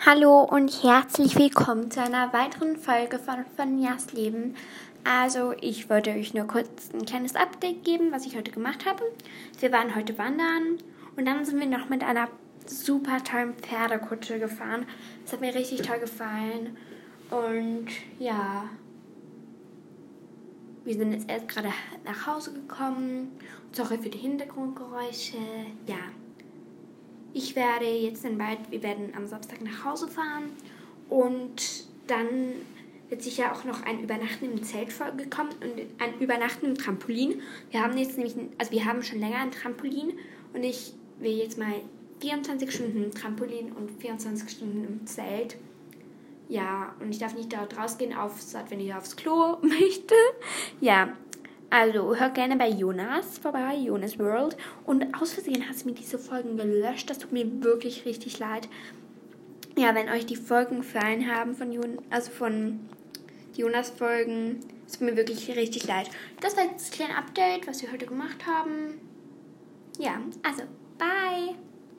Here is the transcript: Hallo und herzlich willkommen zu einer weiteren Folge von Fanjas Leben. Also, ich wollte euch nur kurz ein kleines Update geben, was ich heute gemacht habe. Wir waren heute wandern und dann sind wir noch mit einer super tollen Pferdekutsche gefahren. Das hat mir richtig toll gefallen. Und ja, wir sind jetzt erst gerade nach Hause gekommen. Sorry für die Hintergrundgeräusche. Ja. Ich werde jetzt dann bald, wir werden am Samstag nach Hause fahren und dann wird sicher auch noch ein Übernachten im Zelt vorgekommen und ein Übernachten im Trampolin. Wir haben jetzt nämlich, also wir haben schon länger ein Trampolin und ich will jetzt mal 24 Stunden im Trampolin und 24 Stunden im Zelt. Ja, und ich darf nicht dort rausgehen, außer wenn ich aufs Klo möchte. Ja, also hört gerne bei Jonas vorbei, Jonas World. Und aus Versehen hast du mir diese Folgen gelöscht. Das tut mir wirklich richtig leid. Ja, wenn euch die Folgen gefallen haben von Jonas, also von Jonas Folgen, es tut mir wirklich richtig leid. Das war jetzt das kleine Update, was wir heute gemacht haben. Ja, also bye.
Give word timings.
Hallo 0.00 0.40
und 0.42 0.82
herzlich 0.82 1.36
willkommen 1.36 1.90
zu 1.90 2.00
einer 2.00 2.32
weiteren 2.32 2.76
Folge 2.76 3.20
von 3.20 3.44
Fanjas 3.56 4.12
Leben. 4.12 4.56
Also, 5.04 5.54
ich 5.60 5.88
wollte 5.88 6.10
euch 6.10 6.34
nur 6.34 6.46
kurz 6.48 6.90
ein 6.92 7.04
kleines 7.04 7.36
Update 7.36 7.84
geben, 7.84 8.10
was 8.10 8.26
ich 8.26 8.36
heute 8.36 8.50
gemacht 8.50 8.84
habe. 8.84 9.02
Wir 9.60 9.70
waren 9.70 9.94
heute 9.94 10.18
wandern 10.18 10.78
und 11.16 11.24
dann 11.24 11.44
sind 11.44 11.60
wir 11.60 11.66
noch 11.66 11.88
mit 11.88 12.02
einer 12.02 12.28
super 12.66 13.22
tollen 13.22 13.54
Pferdekutsche 13.54 14.40
gefahren. 14.40 14.86
Das 15.22 15.34
hat 15.34 15.40
mir 15.40 15.54
richtig 15.54 15.82
toll 15.82 16.00
gefallen. 16.00 16.76
Und 17.30 17.86
ja, 18.18 18.64
wir 20.84 20.94
sind 20.94 21.12
jetzt 21.12 21.30
erst 21.30 21.48
gerade 21.48 21.72
nach 22.04 22.26
Hause 22.26 22.52
gekommen. 22.54 23.38
Sorry 23.70 23.98
für 23.98 24.10
die 24.10 24.18
Hintergrundgeräusche. 24.18 25.38
Ja. 25.86 25.96
Ich 27.52 27.56
werde 27.56 27.84
jetzt 27.84 28.24
dann 28.24 28.38
bald, 28.38 28.60
wir 28.70 28.82
werden 28.82 29.12
am 29.14 29.26
Samstag 29.26 29.60
nach 29.60 29.84
Hause 29.84 30.08
fahren 30.08 30.44
und 31.10 31.84
dann 32.06 32.26
wird 33.10 33.22
sicher 33.22 33.52
auch 33.52 33.64
noch 33.64 33.82
ein 33.82 34.02
Übernachten 34.02 34.46
im 34.46 34.62
Zelt 34.62 34.90
vorgekommen 34.90 35.52
und 35.60 36.02
ein 36.02 36.18
Übernachten 36.18 36.64
im 36.64 36.76
Trampolin. 36.76 37.42
Wir 37.70 37.82
haben 37.82 37.98
jetzt 37.98 38.16
nämlich, 38.16 38.34
also 38.56 38.72
wir 38.72 38.86
haben 38.86 39.02
schon 39.02 39.20
länger 39.20 39.36
ein 39.36 39.50
Trampolin 39.50 40.14
und 40.54 40.64
ich 40.64 40.94
will 41.18 41.32
jetzt 41.32 41.58
mal 41.58 41.74
24 42.20 42.72
Stunden 42.72 43.04
im 43.04 43.10
Trampolin 43.10 43.72
und 43.72 44.00
24 44.00 44.48
Stunden 44.48 44.86
im 44.86 45.06
Zelt. 45.06 45.56
Ja, 46.48 46.94
und 47.00 47.10
ich 47.10 47.18
darf 47.18 47.34
nicht 47.34 47.52
dort 47.52 47.76
rausgehen, 47.76 48.16
außer 48.16 48.64
wenn 48.70 48.80
ich 48.80 48.94
aufs 48.94 49.14
Klo 49.14 49.58
möchte. 49.60 50.14
Ja, 50.80 51.12
also 51.72 52.14
hört 52.14 52.34
gerne 52.34 52.56
bei 52.56 52.68
Jonas 52.68 53.38
vorbei, 53.38 53.74
Jonas 53.76 54.18
World. 54.18 54.58
Und 54.84 55.14
aus 55.18 55.32
Versehen 55.32 55.66
hast 55.66 55.82
du 55.82 55.88
mir 55.88 55.94
diese 55.94 56.18
Folgen 56.18 56.58
gelöscht. 56.58 57.08
Das 57.08 57.18
tut 57.18 57.32
mir 57.32 57.64
wirklich 57.64 58.04
richtig 58.04 58.38
leid. 58.38 58.68
Ja, 59.76 59.94
wenn 59.94 60.10
euch 60.10 60.26
die 60.26 60.36
Folgen 60.36 60.78
gefallen 60.78 61.34
haben 61.34 61.54
von 61.54 61.72
Jonas, 61.72 61.98
also 62.10 62.30
von 62.30 62.80
Jonas 63.54 63.88
Folgen, 63.88 64.60
es 64.86 64.98
tut 64.98 65.08
mir 65.08 65.16
wirklich 65.16 65.48
richtig 65.56 65.86
leid. 65.86 66.10
Das 66.40 66.58
war 66.58 66.64
jetzt 66.64 66.90
das 66.90 66.90
kleine 66.90 67.16
Update, 67.16 67.66
was 67.66 67.80
wir 67.80 67.90
heute 67.90 68.04
gemacht 68.04 68.46
haben. 68.46 69.00
Ja, 69.98 70.20
also 70.42 70.64
bye. 70.98 71.54